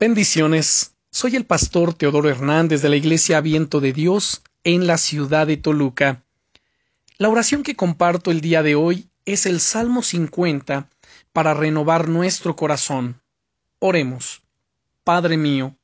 Bendiciones. 0.00 0.94
Soy 1.10 1.36
el 1.36 1.44
pastor 1.44 1.92
Teodoro 1.92 2.30
Hernández 2.30 2.80
de 2.80 2.88
la 2.88 2.96
Iglesia 2.96 3.42
Viento 3.42 3.80
de 3.80 3.92
Dios 3.92 4.40
en 4.64 4.86
la 4.86 4.96
ciudad 4.96 5.46
de 5.46 5.58
Toluca. 5.58 6.24
La 7.18 7.28
oración 7.28 7.62
que 7.62 7.76
comparto 7.76 8.30
el 8.30 8.40
día 8.40 8.62
de 8.62 8.76
hoy 8.76 9.10
es 9.26 9.44
el 9.44 9.60
Salmo 9.60 10.00
50 10.00 10.88
para 11.34 11.52
renovar 11.52 12.08
nuestro 12.08 12.56
corazón. 12.56 13.20
Oremos. 13.78 14.40
Padre 15.04 15.36
mío, 15.36 15.76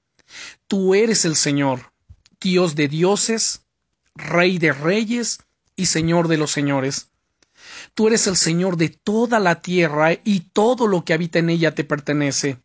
tú 0.67 0.95
eres 0.95 1.27
el 1.27 1.37
Señor, 1.37 1.93
Dios 2.41 2.75
de 2.75 2.89
dioses, 2.89 3.67
Rey 4.15 4.57
de 4.57 4.73
reyes 4.73 5.41
y 5.77 5.85
Señor 5.85 6.29
de 6.29 6.39
los 6.39 6.53
señores. 6.53 7.11
Tú 7.93 8.07
eres 8.07 8.27
el 8.27 8.37
Señor 8.39 8.79
de 8.79 8.89
toda 8.89 9.39
la 9.41 9.61
tierra 9.61 10.15
y 10.25 10.41
todo 10.55 10.87
lo 10.87 11.05
que 11.05 11.13
habita 11.13 11.39
en 11.39 11.51
ella 11.51 11.75
te 11.75 11.85
pertenece. 11.85 12.63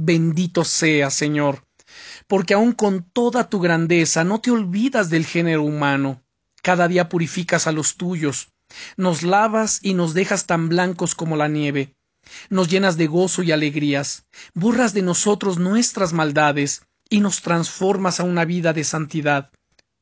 Bendito 0.00 0.62
sea, 0.62 1.10
Señor, 1.10 1.64
porque 2.28 2.54
aun 2.54 2.70
con 2.70 3.02
toda 3.02 3.50
tu 3.50 3.58
grandeza 3.58 4.22
no 4.22 4.40
te 4.40 4.52
olvidas 4.52 5.10
del 5.10 5.26
género 5.26 5.64
humano. 5.64 6.22
Cada 6.62 6.86
día 6.86 7.08
purificas 7.08 7.66
a 7.66 7.72
los 7.72 7.96
tuyos, 7.96 8.52
nos 8.96 9.24
lavas 9.24 9.80
y 9.82 9.94
nos 9.94 10.14
dejas 10.14 10.46
tan 10.46 10.68
blancos 10.68 11.16
como 11.16 11.34
la 11.34 11.48
nieve. 11.48 11.96
Nos 12.48 12.68
llenas 12.68 12.96
de 12.96 13.08
gozo 13.08 13.42
y 13.42 13.50
alegrías, 13.50 14.24
borras 14.54 14.94
de 14.94 15.02
nosotros 15.02 15.58
nuestras 15.58 16.12
maldades 16.12 16.82
y 17.10 17.18
nos 17.18 17.42
transformas 17.42 18.20
a 18.20 18.22
una 18.22 18.44
vida 18.44 18.72
de 18.72 18.84
santidad. 18.84 19.50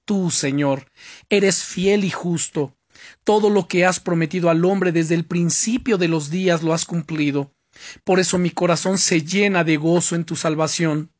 Tú, 0.04 0.30
Señor, 0.30 0.90
eres 1.30 1.64
fiel 1.64 2.04
y 2.04 2.10
justo. 2.10 2.76
Todo 3.24 3.48
lo 3.48 3.66
que 3.66 3.86
has 3.86 3.98
prometido 3.98 4.50
al 4.50 4.62
hombre 4.66 4.92
desde 4.92 5.14
el 5.14 5.24
principio 5.24 5.96
de 5.96 6.08
los 6.08 6.28
días 6.28 6.62
lo 6.62 6.74
has 6.74 6.84
cumplido. 6.84 7.55
Por 8.04 8.20
eso 8.20 8.38
mi 8.38 8.50
corazón 8.50 8.98
se 8.98 9.22
llena 9.22 9.64
de 9.64 9.76
gozo 9.76 10.14
en 10.14 10.24
tu 10.24 10.36
salvación. 10.36 11.10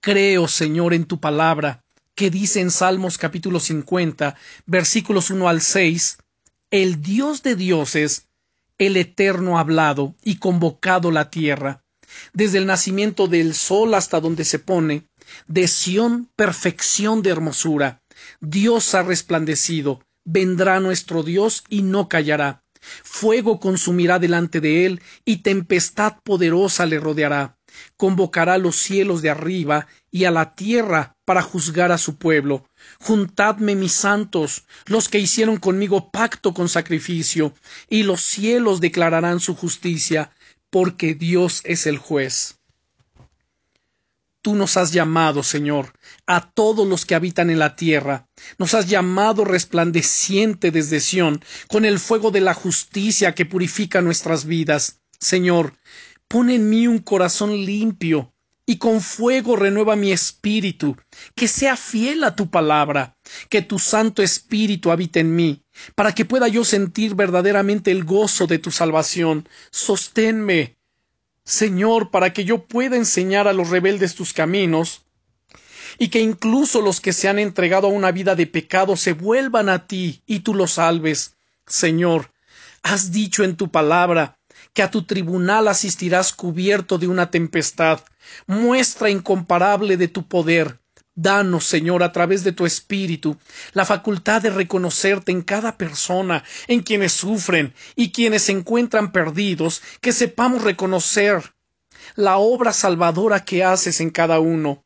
Creo, 0.00 0.48
Señor, 0.48 0.94
en 0.94 1.04
tu 1.04 1.20
palabra, 1.20 1.84
que 2.14 2.30
dice 2.30 2.60
en 2.60 2.70
Salmos 2.70 3.18
capítulo 3.18 3.60
50, 3.60 4.36
versículos 4.66 5.30
1 5.30 5.48
al 5.48 5.60
6, 5.60 6.18
El 6.70 7.02
Dios 7.02 7.42
de 7.42 7.56
dioses, 7.56 8.28
el 8.78 8.96
Eterno 8.96 9.56
ha 9.56 9.60
hablado 9.60 10.14
y 10.22 10.36
convocado 10.36 11.10
la 11.10 11.30
tierra, 11.30 11.84
desde 12.32 12.58
el 12.58 12.66
nacimiento 12.66 13.28
del 13.28 13.54
sol 13.54 13.94
hasta 13.94 14.20
donde 14.20 14.44
se 14.44 14.58
pone, 14.58 15.06
de 15.46 15.68
Sión 15.68 16.28
perfección 16.36 17.22
de 17.22 17.30
hermosura. 17.30 18.02
Dios 18.40 18.94
ha 18.94 19.02
resplandecido, 19.02 20.02
vendrá 20.24 20.80
nuestro 20.80 21.22
Dios 21.22 21.64
y 21.68 21.82
no 21.82 22.08
callará. 22.08 22.61
Fuego 23.02 23.60
consumirá 23.60 24.18
delante 24.18 24.60
de 24.60 24.86
él, 24.86 25.02
y 25.24 25.38
tempestad 25.38 26.16
poderosa 26.22 26.86
le 26.86 26.98
rodeará. 26.98 27.56
Convocará 27.96 28.58
los 28.58 28.76
cielos 28.76 29.22
de 29.22 29.30
arriba 29.30 29.86
y 30.10 30.24
a 30.24 30.30
la 30.30 30.54
tierra 30.54 31.16
para 31.24 31.42
juzgar 31.42 31.92
a 31.92 31.98
su 31.98 32.16
pueblo. 32.16 32.66
Juntadme 33.00 33.74
mis 33.74 33.92
santos, 33.92 34.64
los 34.86 35.08
que 35.08 35.18
hicieron 35.18 35.56
conmigo 35.56 36.10
pacto 36.10 36.52
con 36.52 36.68
sacrificio, 36.68 37.54
y 37.88 38.02
los 38.02 38.22
cielos 38.22 38.80
declararán 38.80 39.40
su 39.40 39.54
justicia, 39.54 40.30
porque 40.70 41.14
Dios 41.14 41.62
es 41.64 41.86
el 41.86 41.98
juez. 41.98 42.61
Tú 44.42 44.56
nos 44.56 44.76
has 44.76 44.92
llamado, 44.92 45.44
Señor, 45.44 45.92
a 46.26 46.50
todos 46.50 46.86
los 46.86 47.06
que 47.06 47.14
habitan 47.14 47.48
en 47.48 47.60
la 47.60 47.76
tierra. 47.76 48.28
Nos 48.58 48.74
has 48.74 48.88
llamado 48.88 49.44
resplandeciente 49.44 50.72
desde 50.72 50.98
Sión, 50.98 51.44
con 51.68 51.84
el 51.84 52.00
fuego 52.00 52.32
de 52.32 52.40
la 52.40 52.52
justicia 52.52 53.36
que 53.36 53.46
purifica 53.46 54.00
nuestras 54.00 54.44
vidas. 54.44 55.00
Señor, 55.20 55.74
pon 56.26 56.50
en 56.50 56.68
mí 56.68 56.88
un 56.88 56.98
corazón 56.98 57.52
limpio, 57.64 58.32
y 58.66 58.78
con 58.78 59.00
fuego 59.00 59.54
renueva 59.54 59.94
mi 59.94 60.10
espíritu, 60.10 60.96
que 61.36 61.46
sea 61.46 61.76
fiel 61.76 62.24
a 62.24 62.34
tu 62.34 62.50
palabra, 62.50 63.16
que 63.48 63.62
tu 63.62 63.78
Santo 63.78 64.22
Espíritu 64.22 64.90
habite 64.90 65.20
en 65.20 65.36
mí, 65.36 65.64
para 65.94 66.14
que 66.14 66.24
pueda 66.24 66.48
yo 66.48 66.64
sentir 66.64 67.14
verdaderamente 67.14 67.92
el 67.92 68.02
gozo 68.02 68.48
de 68.48 68.58
tu 68.58 68.72
salvación. 68.72 69.48
Sosténme, 69.70 70.78
Señor, 71.44 72.10
para 72.10 72.32
que 72.32 72.44
yo 72.44 72.66
pueda 72.66 72.96
enseñar 72.96 73.48
a 73.48 73.52
los 73.52 73.70
rebeldes 73.70 74.14
tus 74.14 74.32
caminos, 74.32 75.02
y 75.98 76.08
que 76.08 76.20
incluso 76.20 76.80
los 76.80 77.00
que 77.00 77.12
se 77.12 77.28
han 77.28 77.38
entregado 77.38 77.86
a 77.86 77.90
una 77.90 78.12
vida 78.12 78.34
de 78.34 78.46
pecado 78.46 78.96
se 78.96 79.12
vuelvan 79.12 79.68
a 79.68 79.86
ti 79.86 80.22
y 80.26 80.40
tú 80.40 80.54
los 80.54 80.72
salves. 80.72 81.36
Señor, 81.66 82.30
has 82.82 83.12
dicho 83.12 83.44
en 83.44 83.56
tu 83.56 83.70
palabra 83.70 84.38
que 84.72 84.82
a 84.82 84.90
tu 84.90 85.04
tribunal 85.04 85.68
asistirás 85.68 86.32
cubierto 86.32 86.98
de 86.98 87.08
una 87.08 87.30
tempestad, 87.30 88.00
muestra 88.46 89.10
incomparable 89.10 89.96
de 89.96 90.08
tu 90.08 90.26
poder, 90.26 90.80
Danos, 91.14 91.66
Señor, 91.66 92.02
a 92.02 92.10
través 92.10 92.42
de 92.42 92.52
tu 92.52 92.64
Espíritu, 92.64 93.36
la 93.74 93.84
facultad 93.84 94.40
de 94.40 94.48
reconocerte 94.48 95.30
en 95.30 95.42
cada 95.42 95.76
persona, 95.76 96.42
en 96.68 96.80
quienes 96.80 97.12
sufren 97.12 97.74
y 97.96 98.12
quienes 98.12 98.44
se 98.44 98.52
encuentran 98.52 99.12
perdidos, 99.12 99.82
que 100.00 100.12
sepamos 100.12 100.62
reconocer 100.62 101.54
la 102.16 102.38
obra 102.38 102.72
salvadora 102.72 103.44
que 103.44 103.62
haces 103.62 104.00
en 104.00 104.10
cada 104.10 104.40
uno, 104.40 104.84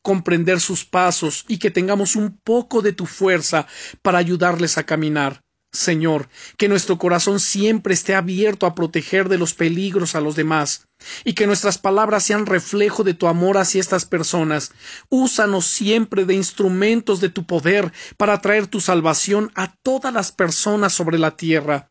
comprender 0.00 0.60
sus 0.60 0.84
pasos 0.84 1.44
y 1.46 1.58
que 1.58 1.70
tengamos 1.70 2.16
un 2.16 2.38
poco 2.38 2.80
de 2.80 2.92
tu 2.92 3.04
fuerza 3.04 3.66
para 4.00 4.18
ayudarles 4.18 4.78
a 4.78 4.84
caminar. 4.84 5.42
Señor, 5.76 6.28
que 6.56 6.68
nuestro 6.68 6.98
corazón 6.98 7.40
siempre 7.40 7.94
esté 7.94 8.14
abierto 8.14 8.66
a 8.66 8.74
proteger 8.74 9.28
de 9.28 9.38
los 9.38 9.54
peligros 9.54 10.14
a 10.14 10.20
los 10.20 10.36
demás, 10.36 10.88
y 11.24 11.34
que 11.34 11.46
nuestras 11.46 11.78
palabras 11.78 12.24
sean 12.24 12.46
reflejo 12.46 13.04
de 13.04 13.14
tu 13.14 13.26
amor 13.26 13.58
hacia 13.58 13.80
estas 13.80 14.04
personas. 14.04 14.72
Úsanos 15.08 15.66
siempre 15.66 16.24
de 16.24 16.34
instrumentos 16.34 17.20
de 17.20 17.28
tu 17.28 17.46
poder 17.46 17.92
para 18.16 18.40
traer 18.40 18.66
tu 18.66 18.80
salvación 18.80 19.50
a 19.54 19.74
todas 19.82 20.12
las 20.12 20.32
personas 20.32 20.92
sobre 20.92 21.18
la 21.18 21.36
tierra. 21.36 21.90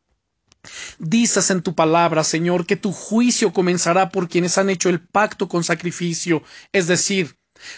Dices 0.97 1.51
en 1.51 1.61
tu 1.61 1.75
palabra, 1.75 2.23
Señor, 2.23 2.65
que 2.65 2.75
tu 2.75 2.91
juicio 2.91 3.53
comenzará 3.53 4.09
por 4.09 4.27
quienes 4.27 4.57
han 4.57 4.69
hecho 4.69 4.89
el 4.89 4.99
pacto 4.99 5.47
con 5.47 5.63
sacrificio, 5.63 6.41
es 6.71 6.87
decir, 6.87 7.37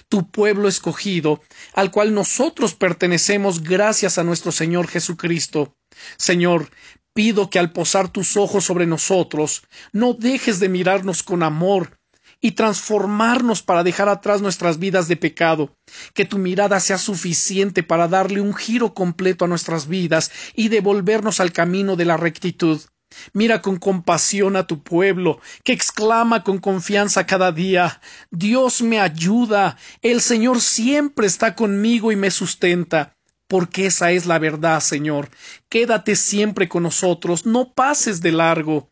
tu 0.09 0.29
pueblo 0.29 0.67
escogido, 0.67 1.41
al 1.73 1.91
cual 1.91 2.13
nosotros 2.13 2.73
pertenecemos 2.73 3.63
gracias 3.63 4.17
a 4.17 4.23
nuestro 4.23 4.51
Señor 4.51 4.88
Jesucristo. 4.88 5.75
Señor, 6.17 6.69
pido 7.13 7.49
que 7.49 7.59
al 7.59 7.71
posar 7.71 8.09
tus 8.09 8.37
ojos 8.37 8.66
sobre 8.66 8.85
nosotros, 8.85 9.63
no 9.91 10.13
dejes 10.13 10.59
de 10.59 10.69
mirarnos 10.69 11.23
con 11.23 11.43
amor 11.43 11.97
y 12.39 12.51
transformarnos 12.51 13.63
para 13.63 13.83
dejar 13.83 14.09
atrás 14.09 14.41
nuestras 14.41 14.77
vidas 14.77 15.07
de 15.07 15.17
pecado, 15.17 15.75
que 16.13 16.25
tu 16.25 16.37
mirada 16.37 16.79
sea 16.79 16.97
suficiente 16.97 17.83
para 17.83 18.07
darle 18.07 18.41
un 18.41 18.53
giro 18.53 18.93
completo 18.93 19.45
a 19.45 19.47
nuestras 19.47 19.87
vidas 19.87 20.31
y 20.53 20.69
devolvernos 20.69 21.39
al 21.39 21.51
camino 21.51 21.95
de 21.95 22.05
la 22.05 22.17
rectitud. 22.17 22.81
Mira 23.34 23.62
con 23.62 23.78
compasión 23.78 24.56
a 24.56 24.68
tu 24.68 24.84
pueblo, 24.84 25.40
que 25.63 25.73
exclama 25.73 26.44
con 26.44 26.59
confianza 26.59 27.25
cada 27.25 27.51
día 27.51 28.01
Dios 28.31 28.81
me 28.81 29.00
ayuda, 29.00 29.78
el 30.01 30.22
Señor 30.22 30.62
siempre 30.62 31.28
está 31.28 31.56
conmigo 31.56 32.12
y 32.12 32.16
me 32.16 32.31
sustenta 32.31 33.17
porque 33.47 33.85
esa 33.85 34.12
es 34.12 34.25
la 34.25 34.40
verdad, 34.40 34.81
Señor. 34.81 35.29
Quédate 35.69 36.16
siempre 36.16 36.67
con 36.67 36.84
nosotros, 36.84 37.46
no 37.46 37.73
pases 37.73 38.22
de 38.22 38.34
largo. 38.34 38.91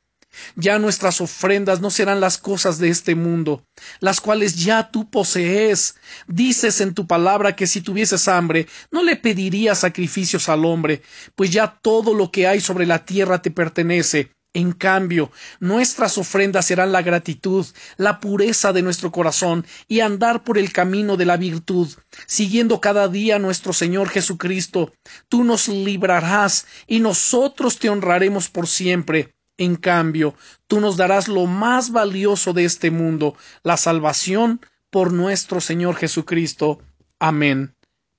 Ya 0.56 0.80
nuestras 0.80 1.22
ofrendas 1.22 1.82
no 1.82 1.90
serán 1.90 2.20
las 2.20 2.38
cosas 2.38 2.80
de 2.80 2.90
este 2.90 3.16
mundo, 3.16 3.66
las 4.00 4.22
cuales 4.22 4.56
ya 4.56 4.92
tú 4.92 5.10
posees. 5.10 5.96
Dices 6.28 6.82
en 6.82 6.94
tu 6.94 7.08
palabra 7.08 7.56
que 7.56 7.68
si 7.68 7.82
tuvieses 7.82 8.28
hambre, 8.28 8.68
no 8.92 9.04
le 9.04 9.16
pedirías 9.16 9.80
sacrificios 9.80 10.50
al 10.50 10.66
hombre, 10.66 11.02
pues 11.36 11.52
ya 11.52 11.80
todo 11.82 12.14
lo 12.14 12.32
que 12.32 12.48
hay 12.48 12.62
sobre 12.62 12.86
la 12.86 13.06
tierra 13.06 13.42
te 13.42 13.52
pertenece. 13.52 14.32
En 14.56 14.72
cambio, 14.72 15.32
nuestras 15.60 16.18
ofrendas 16.18 16.68
serán 16.68 16.94
la 16.94 17.02
gratitud, 17.02 17.66
la 17.98 18.22
pureza 18.22 18.72
de 18.72 18.82
nuestro 18.82 19.12
corazón 19.12 19.66
y 19.90 20.00
andar 20.00 20.46
por 20.46 20.58
el 20.58 20.72
camino 20.72 21.18
de 21.18 21.26
la 21.26 21.36
virtud, 21.36 21.90
siguiendo 22.26 22.80
cada 22.80 23.10
día 23.10 23.36
a 23.36 23.40
nuestro 23.40 23.74
Señor 23.74 24.08
Jesucristo. 24.08 24.94
Tú 25.28 25.44
nos 25.44 25.68
librarás 25.68 26.68
y 26.88 27.02
nosotros 27.02 27.80
te 27.80 27.90
honraremos 27.90 28.48
por 28.48 28.68
siempre. 28.68 29.35
En 29.58 29.76
cambio, 29.76 30.36
tú 30.68 30.82
nos 30.82 30.98
darás 30.98 31.28
lo 31.28 31.46
más 31.46 31.92
valioso 31.92 32.52
de 32.52 32.66
este 32.66 32.92
mundo, 32.92 33.36
la 33.64 33.78
salvación 33.78 34.60
por 34.90 35.14
nuestro 35.14 35.62
Señor 35.62 35.96
Jesucristo. 35.96 36.80
Amén. 37.20 37.76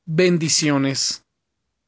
Bendiciones. 0.07 1.26